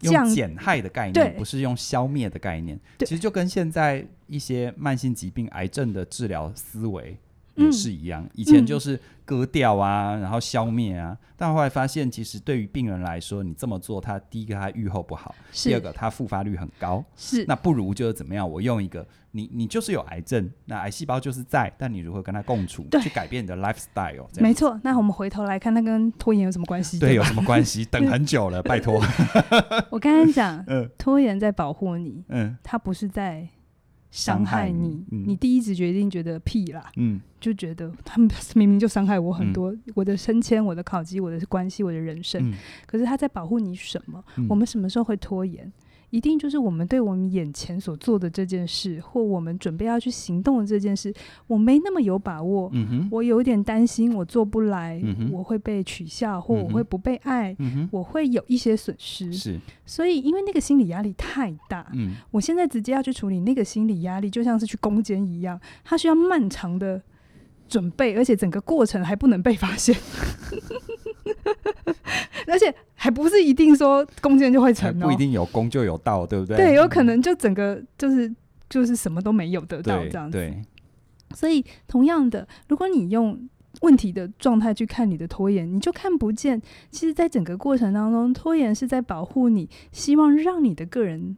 [0.00, 2.78] 用减害的概念，对不是用消灭的概念。
[2.98, 7.16] 对其实就跟现在一些慢性疾病、癌症的治疗思维
[7.54, 8.22] 也是一样。
[8.24, 8.98] 嗯、以前就是。
[9.24, 18.50] 割掉啊，然后消灭啊，但后来发现，其实对于病人来说，你这么做，他第一个他愈后不好，第二个他复发率很高，是那不如就是怎么样？
[18.50, 24.26] 我用一个你，你就是有癌症，那癌细胞就是在，但你如何跟他共处，去改变你的 lifestyle？
[24.40, 24.78] 没错。
[24.82, 26.98] 那我们回头来看，那跟拖延有什么关系？
[26.98, 27.84] 对，有什么关系？
[27.90, 29.00] 等很久了，拜托。
[29.88, 33.48] 我刚刚讲， 嗯，拖延在保护你，嗯，它不是在。
[34.12, 42.54] 伤害你，你，嗯、你第一直觉一定觉得屁啦，嗯，就觉得他们 明明就伤害我很多，嗯、我的升迁、我的考级、我的关系、我的人生，嗯、
[42.86, 44.22] 可是他在保护你什么？
[44.36, 45.72] 嗯、我们什么时候会拖延？
[46.12, 51.12] 一定就是我们对我们眼前所做的这件事，或我们准备要去行动的这件事，
[51.46, 52.68] 我没那么有把握。
[52.74, 59.32] 嗯、我有点担心，我做不来，嗯、我会被取笑，或我会不被爱，嗯、我会有一些损失。
[59.32, 67.00] 是，所以因为那个心理压力太大，嗯、我现在直接要去处理那个心理压力，就像是去攻坚一样，它需要漫长的
[67.66, 69.96] 准备，而且整个过程还不能被发现。
[72.46, 76.56] 而且还不是一定说攻坚就会成，不一定有攻就有道，对不对？
[76.56, 78.32] 对，有可能就整个就是
[78.70, 80.38] 就是什么都没有得到这样子。
[80.38, 80.62] 对，
[81.34, 83.48] 所以同样的，如果你用
[83.80, 86.62] 问题的状态去看你的拖延，你就看不见。
[86.92, 91.36] 其实，在整个过程当中，拖延是在保护你，希望让你的个人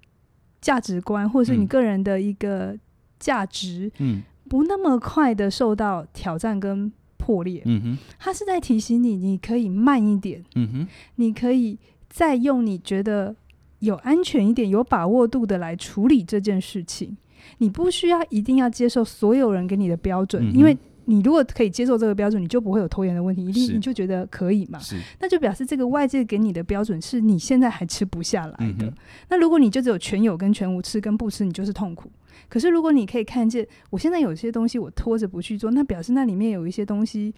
[0.61, 2.77] 价值观或者是你个人的一个
[3.19, 4.23] 价值，嗯。
[4.47, 6.93] 不那么快的受到挑战跟
[7.25, 7.63] 破裂。
[7.65, 10.45] 嗯哼，他是在提醒你，你可以慢一点。
[10.57, 11.79] 嗯哼，你可以
[12.11, 13.35] 再用你觉得
[13.79, 17.17] 有安全一点、有把握度的来处理这件事情。
[17.59, 23.47] 你不需要一定要接受所有人给你的标准，嗯、因为你如果可以接受这个标准，你就不会有拖延的问题。
[23.47, 24.79] 一定你就觉得可以嘛？
[24.79, 28.87] 是，那就表示这个外界给你的标准是你现在还吃不下来的。
[28.87, 28.93] 嗯、
[29.31, 32.11] 那如果你就只有全有跟全无，吃跟不吃，你就是痛苦。
[32.55, 37.35] 可是如果你可以看见，我现在有些东西我拖着不去做，那表示那里面有一些东西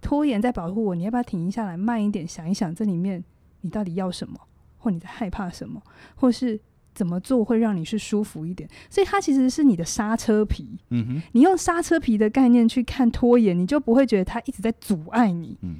[0.00, 0.94] 拖延在保护我。
[0.94, 3.24] 你要不要停下来，慢一点想一想，这里面
[3.62, 4.38] 你到底要什么，
[4.78, 5.82] 或你在害怕什么，
[6.14, 6.60] 或是？
[6.92, 8.68] 怎么做会让你是舒服一点？
[8.90, 10.76] 所以它其实是你的刹车皮。
[10.88, 15.56] 嗯哼，你用刹车皮的概念去看拖延，你就不会觉得它一直在阻碍你。
[15.62, 15.76] 嗯，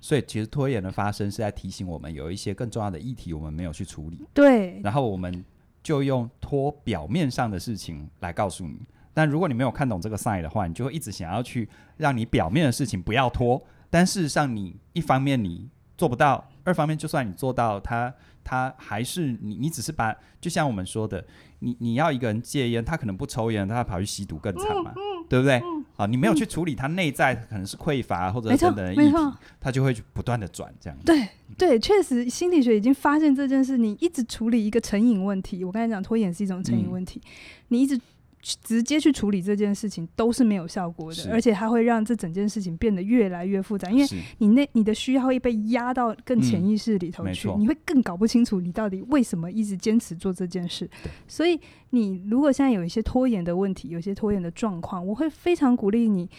[0.00, 4.26] 所以其实拖延的发生是在提醒我们有一些更重要的议题我们没有去处理。
[4.32, 5.44] 对，然后我们
[5.86, 8.80] 就用拖表面上的事情来告诉你。
[9.14, 13.62] 但如果你没有看懂这个 sign 的话，你就会一直想要去让你表面的事情不要拖。
[13.88, 18.12] 但事实上，你一方面你做不到，二方面就算你做到他。
[18.48, 21.24] 他还是你，你只是把，就像我们说的，
[21.58, 25.58] 你你要一个人戒烟，他可能不抽烟，他跑去吸毒更惨嘛，嗯嗯、对不对？
[25.58, 29.16] 嗯、啊，你没有去处理他内在可能是匮乏或者等等的议题，
[29.60, 30.98] 他就会不断的转这样。
[31.04, 31.28] 对
[31.58, 37.30] 对，确实心理学已经发现这件事，你一直处理一个成瘾问题，我刚才讲拖延是一种成瘾问题，嗯、
[37.68, 38.00] 你一直。
[38.62, 44.06] 直接去处理这件事情都是没有效果的，而且它会让这整件事情变得越来越复杂，因为
[44.38, 50.88] 你那你的需要会被压到更潜意识里头去，嗯、你会更搞不清楚你到底为什么一直坚持做这件事。
[51.26, 56.30] 所以你如果现在有一些拖延的问题，有一些拖延的状况，我会非常鼓励你，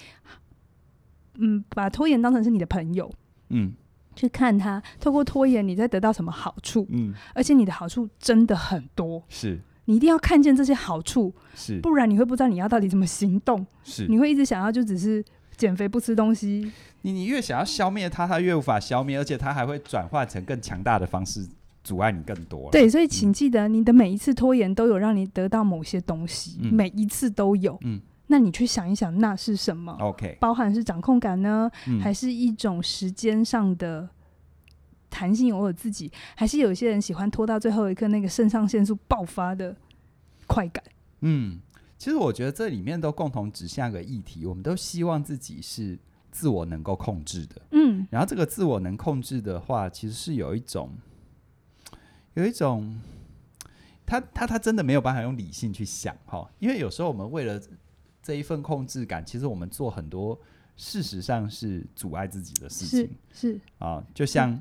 [1.36, 3.12] 嗯，把拖延当成是你的朋友，
[3.50, 3.74] 嗯，
[4.16, 9.60] 去看他透过拖延你在得到什么好处，嗯，而且你的好处真的很多，是。
[9.90, 15.24] 你一定要看见这些好处，是，不然你会不知道你要到底怎么行动，是，你会一直想要就只是
[15.56, 16.70] 减肥不吃东西。
[17.04, 21.48] 你你越想要消灭它，它越无法消灭，而且它还会转化成更强大的方式
[21.86, 22.70] 阻碍你更多。
[22.70, 27.78] 对，所以请记得，你的每一次拖延都有让你得到某些东西，嗯、每一次都有。
[27.84, 34.10] 嗯，那你去想一想，那是什么？OK，包含是掌控感呢，嗯、还是一种时间上的？
[35.10, 39.76] 弹性，我有自己还是有些人喜欢拖到最后一刻，那个肾上腺素爆发的
[40.46, 40.84] 快感。
[41.22, 41.60] 嗯，
[41.98, 45.98] 其实我觉得这里面都共同指向一个议题，我们都希望自己是
[46.32, 47.62] 自我能够控制的。
[47.72, 50.92] 嗯，然后这个自我能控制的话，其实是有一种，
[52.36, 53.00] 有一种，
[54.06, 57.60] 他他他真的没有办法用理性去想哈，因为有时候我们为了
[58.22, 60.40] 这一份控制感，其实我们做很多
[60.76, 63.10] 事实上是阻碍自己的事情。
[63.32, 64.60] 是，是啊，就像。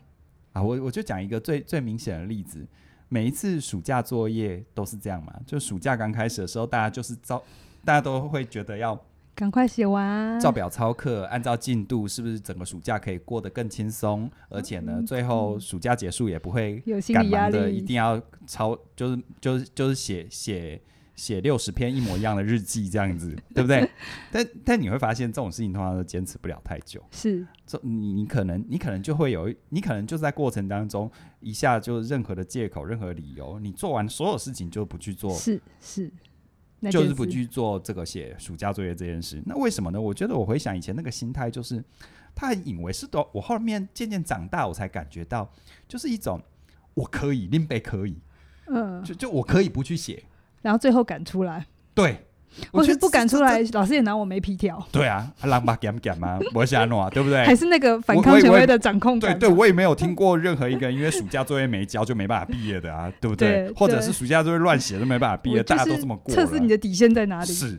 [0.56, 2.66] 嗯啊，我我就讲一个最最明显的例子，
[3.08, 7.42] 每一次暑假作业都是这样嘛，就暑假刚开始的时候，大家就是照，
[7.84, 8.98] 大家都会觉得要
[9.34, 14.30] 赶快写完，照表操课，按照进度，是不是整个暑假可以过得更轻松？
[14.48, 20.80] 而且呢，最后暑假结束也不会赶忙的，一定要抄，就是就是就是写写。
[21.16, 23.90] 写六十篇一模一样的日记，这样子， 对不对？
[24.30, 27.02] 但但你会发现这种事情通常都坚持不了太久。
[27.10, 35.34] 是，这你你可能你可能就会有，你可能就在过程当中一下就任何的借口、任何理由，你做完所有事情就不去做。
[35.34, 36.12] 是是，
[36.90, 39.42] 就是不去做这个写暑假作业这件事。
[39.46, 39.98] 那为什么呢？
[39.98, 41.82] 我觉得我回想以前那个心态，就是
[42.34, 43.26] 他很以为是的。
[43.32, 45.50] 我后面渐渐长大，我才感觉到，
[45.88, 46.38] 就是一种
[46.92, 48.18] 我可以，林北可以，
[48.66, 50.22] 嗯，就就我可以不去写。
[50.62, 52.16] 然后最后赶出来，对，
[52.72, 54.84] 或是不赶出来，老师也拿我没皮条。
[54.90, 57.44] 对啊，让把赶赶嘛， 我想弄啊，对不对？
[57.44, 59.38] 还是那个反抗权威的掌控感。
[59.38, 63.70] 对，对我也没有听过任何一个因为暑假作业没交就没办法毕业的啊， 对不对？
[63.72, 66.34] 或者是暑假作业乱写都没办法毕业，大家都这么过。
[66.34, 67.52] 测试你的底线在哪里？
[67.52, 67.78] 是，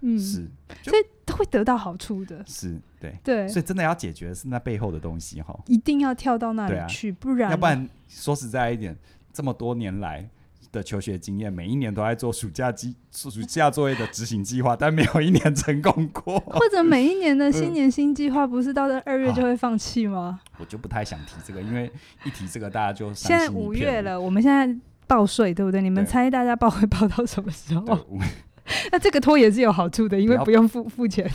[0.00, 0.46] 嗯，是，
[0.82, 2.44] 所以都会得到好处的。
[2.46, 8.96] 是，对，对，所以真的要解决是那背后的东西哈，一定要跳到那里去，不然，要不然说实在一点，
[9.32, 10.28] 这么多年来。
[10.70, 16.38] 的求学经验，每一年都在做暑假计、暑假作业的执行计划，但没有一年成功过。
[16.40, 20.18] 或者每一年的新年新计划，不是到了二月就会放弃吗？
[20.18, 20.58] 啊？
[20.58, 21.90] 我就不太想提这个，因为
[22.24, 25.80] 一提这个，大家就现在五月了，我们现在报税，对不对？
[25.80, 28.06] 你们猜大家报会报到什么时候？
[28.92, 31.30] 那这个拖也是有好处的，因为不用付付钱。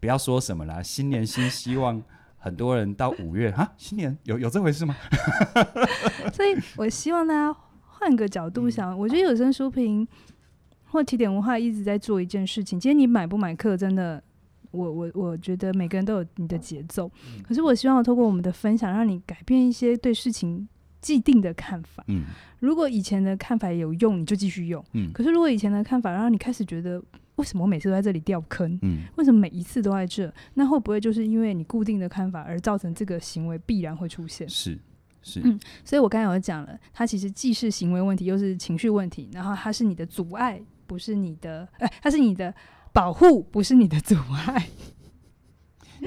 [0.00, 2.02] 不要说什么啦，新年新希望。
[2.44, 4.94] 很多人到五月啊，新年有有这回事吗？
[6.30, 10.06] 所以我希望大家换个角度想，嗯、我觉得有声书评
[10.84, 12.78] 或提点文化一直在做一件事情。
[12.78, 14.22] 今天你买不买课，真的，
[14.72, 17.10] 我我我觉得每个人都有你的节奏。
[17.26, 20.68] 嗯、可是我希望我透过我们的分享，让你改变一些对事情
[21.00, 22.04] 既定的看法。
[22.08, 22.24] 嗯，
[22.60, 24.84] 如果以前的看法有用，你就继续用。
[24.92, 27.02] 嗯，可是如果以前的看法让你开始觉得
[27.36, 28.78] 为什么我每次都在这里掉坑？
[28.82, 30.32] 嗯，为什么每一次都在这？
[30.54, 34.48] 那会不会就是因为你固定的看法而造成这个行为必然会出现？
[34.48, 34.78] 是
[35.22, 42.54] 是，嗯，所以我刚才有讲了，它其实既是行为问题，又是情绪问题，然后它是你的阻碍，不是你的，哎，它是你的
[42.92, 44.14] 保护，不是你的阻
[44.46, 44.68] 碍。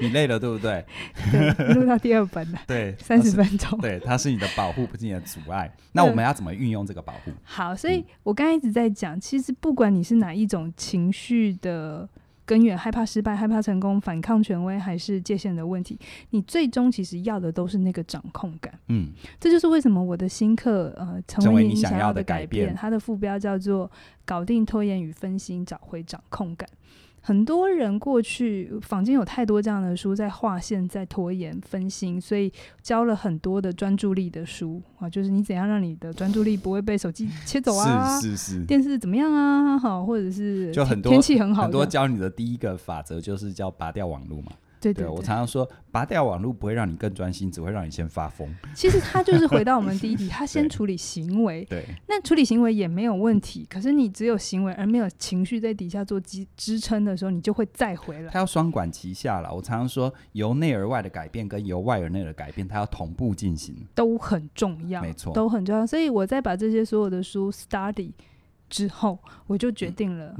[0.00, 0.84] 你累了，对不对？
[1.30, 2.58] 对，录到第二本了。
[2.66, 3.78] 对， 三十分钟。
[3.80, 5.70] 对，它是你的保护，不是你的阻碍。
[5.92, 7.32] 那我们要怎么运用这个保护？
[7.44, 12.08] 好，所以我刚才一直在讲，其实不管你是哪一种情绪的
[12.44, 15.98] 根源，害怕失败、害怕成功、反抗权威，还是界限的问题，
[16.30, 18.72] 你最终其实要的都是那个掌控感。
[18.88, 23.90] 嗯，这就是为什么我的新课呃，成为你想要的改变，它的副标叫做
[24.24, 26.68] “搞定拖延与分心，找回掌控感”。
[27.20, 32.50] 很多人过去坊间有太多这样的书在划线，在拖延分心，所以
[32.82, 34.80] 教了很多的专注力的书。
[34.98, 44.52] 啊，就是你怎样让你的专注力不会被手机 切走啊，是是是，电视怎么样啊，好，或者是就很多天气很好，很多教你的第一个法则就是叫拔掉网络嘛。
[44.80, 48.48] 对，对，对，对，我常常说，拔掉网络不会让你更专心，只会让你先发疯。
[48.74, 51.64] 其实他就是回到我们第一题， 他先处理行为。
[51.64, 53.66] 对，那处理行为也没有问题。
[53.68, 58.30] 可是你只有行为而没有情绪在底下做支支撑的时候，你就会再回来。
[58.30, 59.52] 他要双管齐下了。
[59.52, 65.02] 我常常说，由内而外的改变跟由外而内的改变，它要同步进行，都很重要。
[65.02, 65.86] 没错，都很重要。
[65.86, 68.12] 所以我在把这些所有的书 study
[68.70, 70.36] 之后，我就决定了，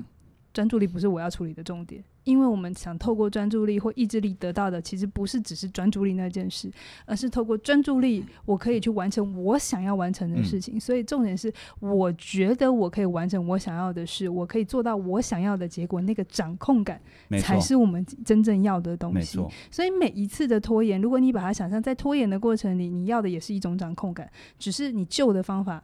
[0.52, 2.04] 专注力不是我要处理的重点。
[2.24, 6.70] 因为我们想透过专注力或意志力得到的，其实不是只是专注力那件事，
[7.06, 10.76] 而是透过专注力，我可以去完成我想要完成的事情。
[10.76, 17.00] 嗯、所以重点是，我觉得我可以完成我想要的事，我可以做到我想要的结果，那个掌控感
[17.40, 19.38] 才是我们真正要的东西。
[19.70, 25.82] 所以每一次的拖延，如果你把它想象在拖延的过程里，你要的也是一种掌控感，只是你旧的方法。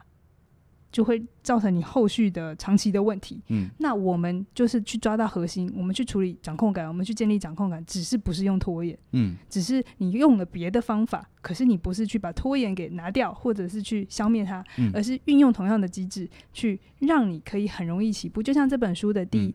[0.95, 3.43] 就会造成你后续的长期的问题。
[3.49, 8.97] 嗯，那我们就是去抓到核心，我们去处理掌控感，我们去建立掌控感，只是不是用拖延。
[9.11, 18.41] 嗯，只是你用了别的方法，可是你不是去把拖延给拿掉，或者是去消灭它，嗯，而是运用同样的机制去让你可以很容易起步。
[18.41, 19.53] 就像这本书的第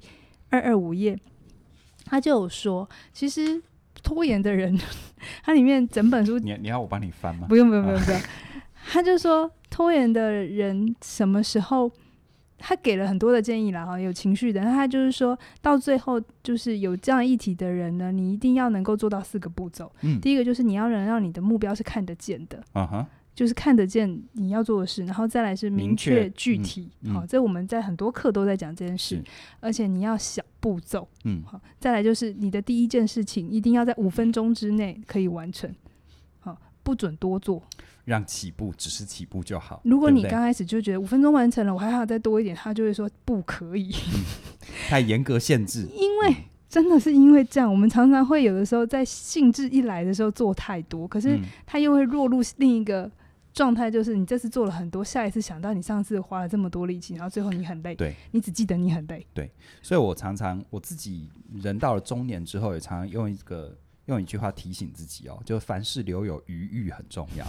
[0.49, 1.17] 二二五页，
[2.03, 3.63] 他就有说，其实
[4.03, 4.77] 拖延的人，
[5.41, 7.47] 他里面整本书，你你要我帮你翻吗？
[7.47, 8.21] 不用不用不用不用，
[8.91, 9.49] 他就说。
[9.69, 11.91] 拖延的人什么时候？
[12.61, 14.61] 他给了很多的建议啦，哈，有情绪的。
[14.61, 19.89] 那他就是说到最后，就是有这样议题的人呢，你一定要能够做到四个步骤。
[20.01, 25.05] 嗯，第一个就是你要能让你的目标是看得见的，啊哈，就是看得见你要做的事。
[25.05, 29.23] 然后再来是明确具体，好，这我们在很多课都在讲这件事。
[29.61, 35.73] 而且你要小步骤，嗯，好，再来就是你的第一件事情一定要在五分钟之内可以完成，
[36.41, 37.63] 好，不准多做。
[38.09, 39.79] 让起步只是起步就好。
[39.83, 44.25] 如果你刚开始就觉得五分钟完成了，我还要再多一点，他就会说不可以，嗯、
[44.89, 45.87] 太严格限制。
[45.95, 46.35] 因为
[46.67, 53.09] 真的是因为这样，我们常常会有的时候在兴致一来的时候做太多，可是他又会落入另一个
[53.53, 59.51] 状态，就是你这次做了很多，下一次想到你上次花了这么多力气，然后最后你很累，对，你只记得你很累，对。
[59.83, 61.29] 所以我常常我自己
[61.61, 63.77] 人到了中年之后，也常常用一个。
[64.09, 67.45] 用一句话提醒自己哦，就凡事留有余裕很重要。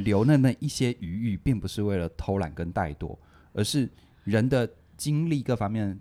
[0.00, 3.16] 留那么一些余裕，并不是为了偷懒跟怠惰，
[3.52, 3.88] 而是
[4.24, 5.98] 人的精力各方面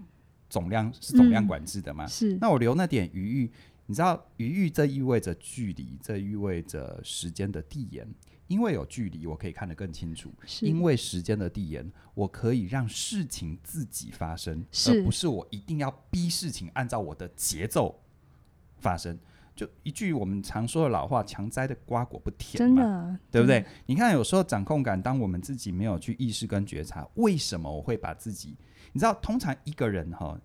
[0.50, 2.06] 总量是总量管制的嘛。
[2.06, 2.38] 嗯、是。
[2.42, 3.52] 那我留那点余裕，
[3.86, 8.08] 你知道余裕这意味着距离，这意味着时间的递延。
[8.48, 10.30] 因为有距离，我可以看得更清楚；
[10.62, 18.04] 因为时间的递延，我可以让事情自己发生，而不是我一定要逼事情按照我的节奏
[18.78, 19.18] 发生。
[19.56, 23.60] 就一句我们常说的老话：“强摘的瓜果不甜。”真的，对不对？
[23.60, 28.58] 嗯、你看，有时候掌控感，当我们自己没有去意识跟觉察，为什么我会把自己？
[28.92, 30.38] 你知道，通常一个人哈，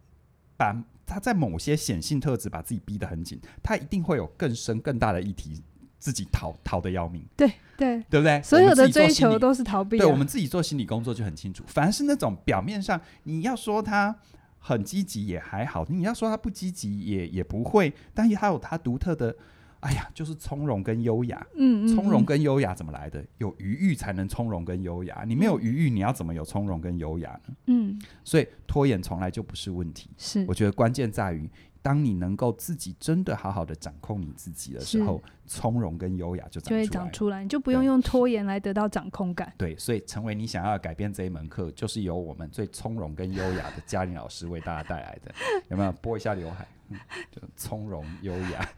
[0.57, 5.61] 把他在某些显性特质把自己逼得很紧，他一定会有更深更大的议题，
[5.99, 7.25] 自己逃逃得要命。
[7.37, 8.41] 对对，对不对？
[8.43, 9.99] 所有的追求都是逃避、啊。
[9.99, 14.17] 对，我们自己做心理工作就很清楚，反而是那种表面上你要说他。
[14.61, 19.35] 很积极也还好，你要说他不积极也也不会，但是他有他独特的，
[19.81, 21.45] 哎呀，就是从容跟优雅。
[21.57, 23.25] 嗯，嗯，嗯，从容跟优雅怎么来的？
[23.39, 25.25] 有余裕才能从容跟优雅。
[25.27, 27.55] 你没有余裕，你要怎么有从容跟优雅呢？
[27.67, 30.11] 嗯，所以拖延从来就不是问题。
[30.17, 31.51] 是，我觉得关键在于。
[31.83, 39.53] 当你能够自己真的好好的掌控你自己的时候，从容跟优雅就长出来，就会长出来，你就不用用拖延来得到掌控感。
[39.57, 45.33] 对，所以成为你想要改变这一门课，就是由我们最从容跟优雅的嘉玲老师为大家带来的。
[45.71, 46.67] 有没有拨一下刘海？
[46.93, 46.99] 嗯、
[47.31, 48.69] 就从容优雅。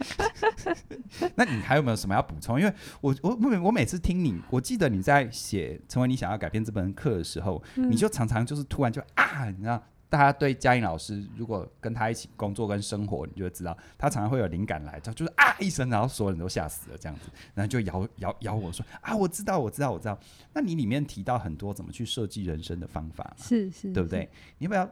[1.34, 2.60] 那你还有没有什么要补充？
[2.60, 9.82] 因为我我我每次听你，我记得你在写成为你想要改变这门课的时候，嗯、你就常常就是突然就啊，你知道。
[10.12, 20.20] 大家对嘉颖老师，如果跟他一起工作跟生活，你就会知道，他常常会有灵感来，就就是啊一声，然后所有人都吓死了这样子，然后就摇摇摇我说啊，我知道，我知道，我知道。
[20.52, 24.28] 那你里面提到很多怎么去设计人生的方法，是是，对不对？
[24.58, 24.86] 你要不要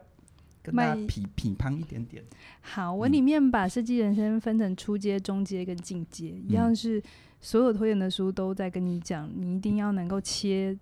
[0.63, 2.23] 跟他匹匹乓一点点？
[2.61, 6.99] 好，我里面把设计人生分成初阶、中阶跟进阶，嗯、一样是
[7.39, 10.75] 所有拖延的书都在跟你讲，你一定要能够切，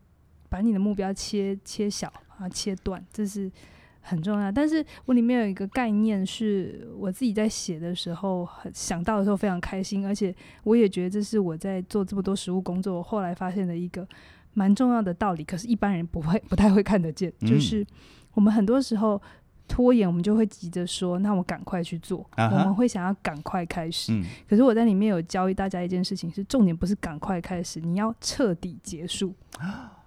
[0.47, 3.51] 把你的目标切切小啊，切断，这是。
[4.01, 10.33] 很重要，但是我里面有一个概念，是我自己在写的时候很想到的时候非常开心，而且
[10.63, 14.07] 我也觉得这是我在做这么多实务工作我后来发现的一个
[14.53, 15.43] 蛮重要的道理。
[15.43, 17.85] 可是，一般人不会不太会看得见，就是
[18.33, 19.21] 我们很多时候
[19.67, 24.19] 拖延，我们就会急着说：“那我赶快去做。”我们会想要赶快开始。
[24.47, 29.33] 可是我在里面有教育大家一件事情，是重点不是赶快开始，你要彻底结束。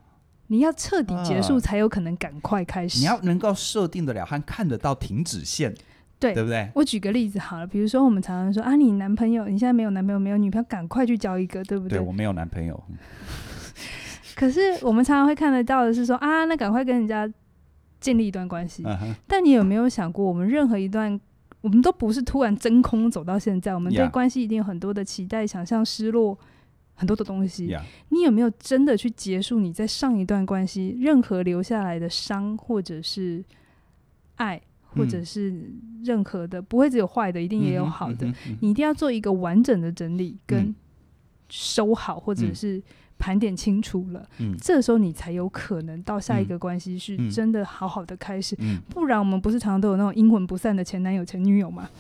[0.53, 2.99] 你要彻底结束，才有可能赶快开始。
[2.99, 5.75] 你要能够设定得了和看得到停止线，
[6.21, 6.69] 对对不对？
[6.75, 11.97] 我举个例子好了，比如说我们常常说啊，你男朋友你现在没有男朋友没有女朋友，赶快去交一个，对不对？
[11.97, 12.79] 对，我没有男朋友。
[14.35, 17.27] 可是我们常常会看得到的是说啊，那赶快跟人家
[17.99, 18.83] 建立一段关系。
[18.83, 19.15] Uh-huh.
[19.27, 21.19] 但你有没有想过，我们任何一段，
[21.63, 26.39] 我们都不是突然真空走到现在，我们对关系一定有很多的期待、想象、失落。
[27.03, 27.83] 很多的东西，yeah.
[28.11, 33.45] 你有没有真的去结束你在上一段关系任何留下来的伤，或者是
[34.37, 35.69] 爱，或者是
[36.05, 38.59] 任何的，嗯、不会只有坏的，一定也有好的、嗯嗯嗯。
[38.61, 40.73] 你一定要做一个完整的整理跟
[41.49, 42.81] 收好，或者是
[43.19, 48.55] 盘点清楚了、嗯，这时候你才有可能到下一个关系是真的好好的开始。
[48.61, 51.91] 嗯嗯、不然我们不是常常都有那种阴魂不散的前男友、前女友吗？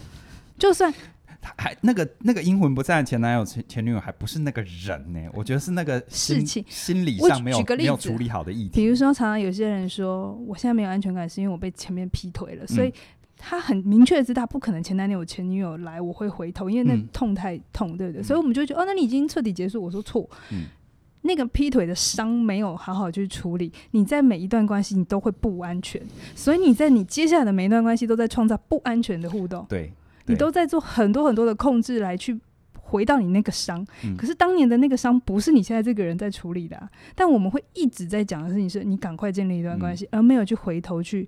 [0.57, 0.94] 就算。
[1.43, 8.70] 他还那个那个阴魂不散的前男友前前女友还不是那个人呢、欸，我觉得是那个事情心理上没有没有处理好的议题。
[8.74, 12.95] 比如说，常常有些人说，我现在没有安全感，是因为我被前面劈腿了，嗯、所以
[13.36, 18.22] 他很明确知道不可能前男友前女友来我会回头，因为那痛太痛，对不对？
[18.22, 19.82] 嗯、所以我们就觉得哦，那你已经彻底结束。
[19.82, 20.66] 我说错，嗯，
[21.22, 26.01] 那个劈腿的伤没有好好去处理，你在每一段关系你都会不安全，
[26.36, 29.93] 所以你在你接下来的每一段关系都在创造不安全的互动，对。
[30.27, 32.39] 你都在做很多很多的控制来去
[32.75, 36.91] 回到你那个伤、嗯，可是当年的那个伤不是你现在这个人在处理的、啊。
[37.14, 41.27] 但我们会一直在讲的事情是，你赶快建立一段关系、嗯，而没有去回头去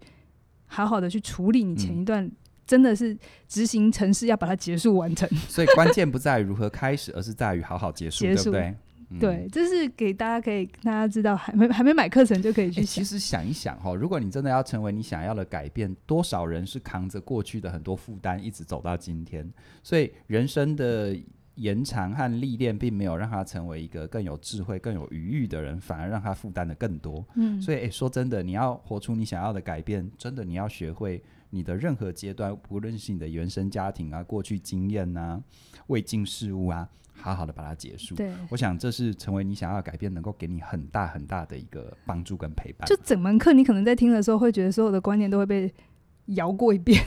[0.67, 2.31] 好好的去处理你前一段，
[2.67, 3.17] 真的是
[3.49, 5.29] 执行程式要把它结束完成。
[5.49, 8.75] 所以关键不在于如何开始，而是在于好好结束，结束，对不对？
[9.19, 12.85] 对，这是给大家可以大家知道，还没还没买课程就可以去想。
[12.87, 19.49] 其实想一想哈，如果你真的要成为你想要的改变，多少人是扛着过去的很多负担，一直走到今天。
[19.83, 21.17] 所以人生的
[21.57, 27.25] 延长和历练，并没有让他成为一个更有智慧、更有余裕的人，反而让他负担的更多。
[27.37, 35.41] 嗯，所以诶，说真的，你要活出你想要的改变，真的你要学会你的任何阶段，无论是你的原生家庭啊、过去经验啊、
[35.87, 36.89] 未经事物啊。
[37.25, 38.15] 好好的把它结束。
[38.15, 42.87] 对，我想这是成为你想要改变，能够给你很大很大的一个帮助跟陪伴。
[42.87, 45.73] 就整门课，你可能在听的时候，会觉得所有的观念都会被
[46.37, 47.03] 摇过一遍。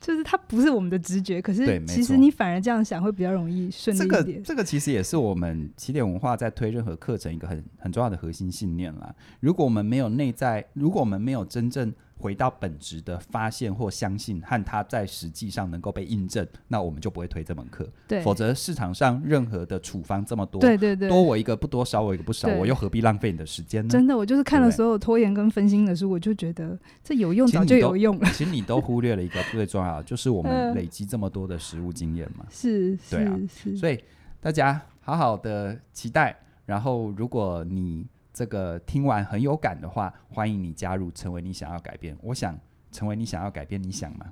[0.00, 4.24] 就是它不是我们的直觉，可是其实你反而这样想会比较容易顺利一点。
[4.24, 9.12] 这个这个其实也是我们起点文化在推任何课程一个很很重要的核心信念啦。
[9.40, 11.92] 如果我们没有内在，如果我们没有真正。
[12.18, 17.88] 回到本质的发现或相信，和它在实际上能够被印证，那我们就不会推这门课。
[18.08, 23.88] 对，否则市场上任何的处方这么多，对对对，多我一个不多，少我一个不少，我又何必浪费你的时间呢？
[23.88, 28.28] 真的，我就是看了所有拖延跟分心的书，我就觉得这有用，早就有用了。
[28.32, 32.44] 其实你都忽略了一个最重要的，就是我们 累积这么多的实物经验嘛。
[32.50, 33.76] 是，对啊，是。
[33.76, 33.98] 所以
[34.40, 38.04] 大家好好的期待，然后如果你。
[38.38, 42.16] 这个听完很有感的话，欢迎你加入，成为你想要改变。
[42.22, 42.56] 我想
[42.92, 44.26] 成为你想要改变，你想吗？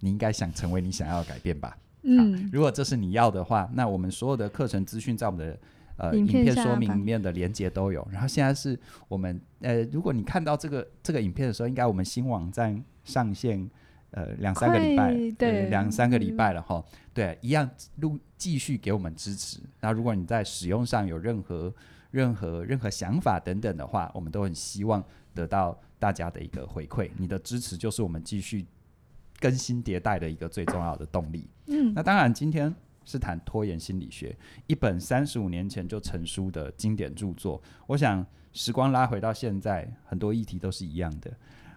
[0.00, 1.74] 你应该想成为你想要改变吧？
[2.02, 5.58] 嗯，如果这是你要的话，那我们所有的课程资讯在我们的
[5.96, 8.06] 呃影片说明里面的连接都有。
[8.12, 8.78] 然后现在是
[9.08, 13.70] 我们呃，如果你看到这个这个影片的时候，应该我们新网站上线
[14.10, 16.84] 呃两三个礼拜，对，两三个礼拜了哈。
[17.12, 19.58] 对，一样录继续给我们支持。
[19.80, 21.74] 那如果你在使用上有任何
[22.10, 25.02] 任何任何想法等等的话，我们都很希望
[25.34, 27.10] 得到大家的一个回馈。
[27.16, 28.66] 你的支持就是我们继续
[29.40, 31.48] 更新迭代的一个最重要的动力。
[31.66, 34.36] 嗯，那当然，今天是谈拖延心理学，
[34.66, 37.62] 一本三十五年前就成书的经典著作。
[37.86, 41.30] 我想时光拉回到现在，很多议题都是一样的。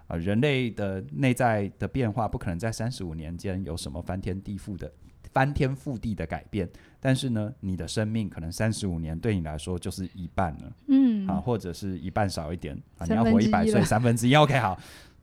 [0.09, 4.91] 啊、呃，人类的内在的变化不可能在三十五年间有什么翻天地覆的。
[5.31, 6.67] 翻天覆地的改变，
[6.99, 14.79] 但是呢，你的生命可能三十五年对你来说就是一半了，嗯，啊，或者是一半少一点啊，你要活一百岁，三分之一，OK，好，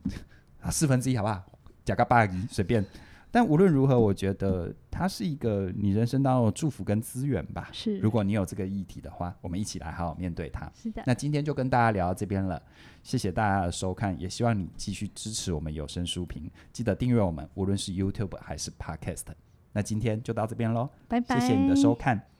[0.63, 1.45] 啊四分之一好不好？
[1.85, 2.85] 加个八亿随便。
[3.31, 7.69] 但无论如何，我觉得它是一个你人生当中的祝福跟资源吧。
[7.73, 10.71] 是，如果你有这个议题的话，我们一起来好好面对它。
[10.75, 11.03] 是的。
[11.07, 12.61] 那今天就跟大家聊到这边了，
[13.03, 19.27] 谢谢大家的收看，也希望你继续支持我们有声书评，记得订阅我们，无论是 YouTube 还是 Podcast。
[19.73, 22.36] 那今天就到这边喽，拜拜，谢谢你的收看。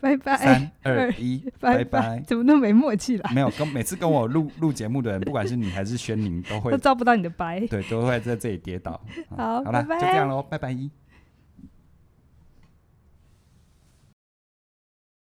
[0.00, 2.22] 拜拜，三二一，拜拜！
[2.26, 3.30] 怎么那么没默契了？
[3.34, 9.00] 没有，跟每次跟我录 录节目的人，不管是你还是轩宁，都会都招不到你的白，对，都会在这里跌倒。
[9.36, 10.76] 好，好了，就这样喽，拜拜。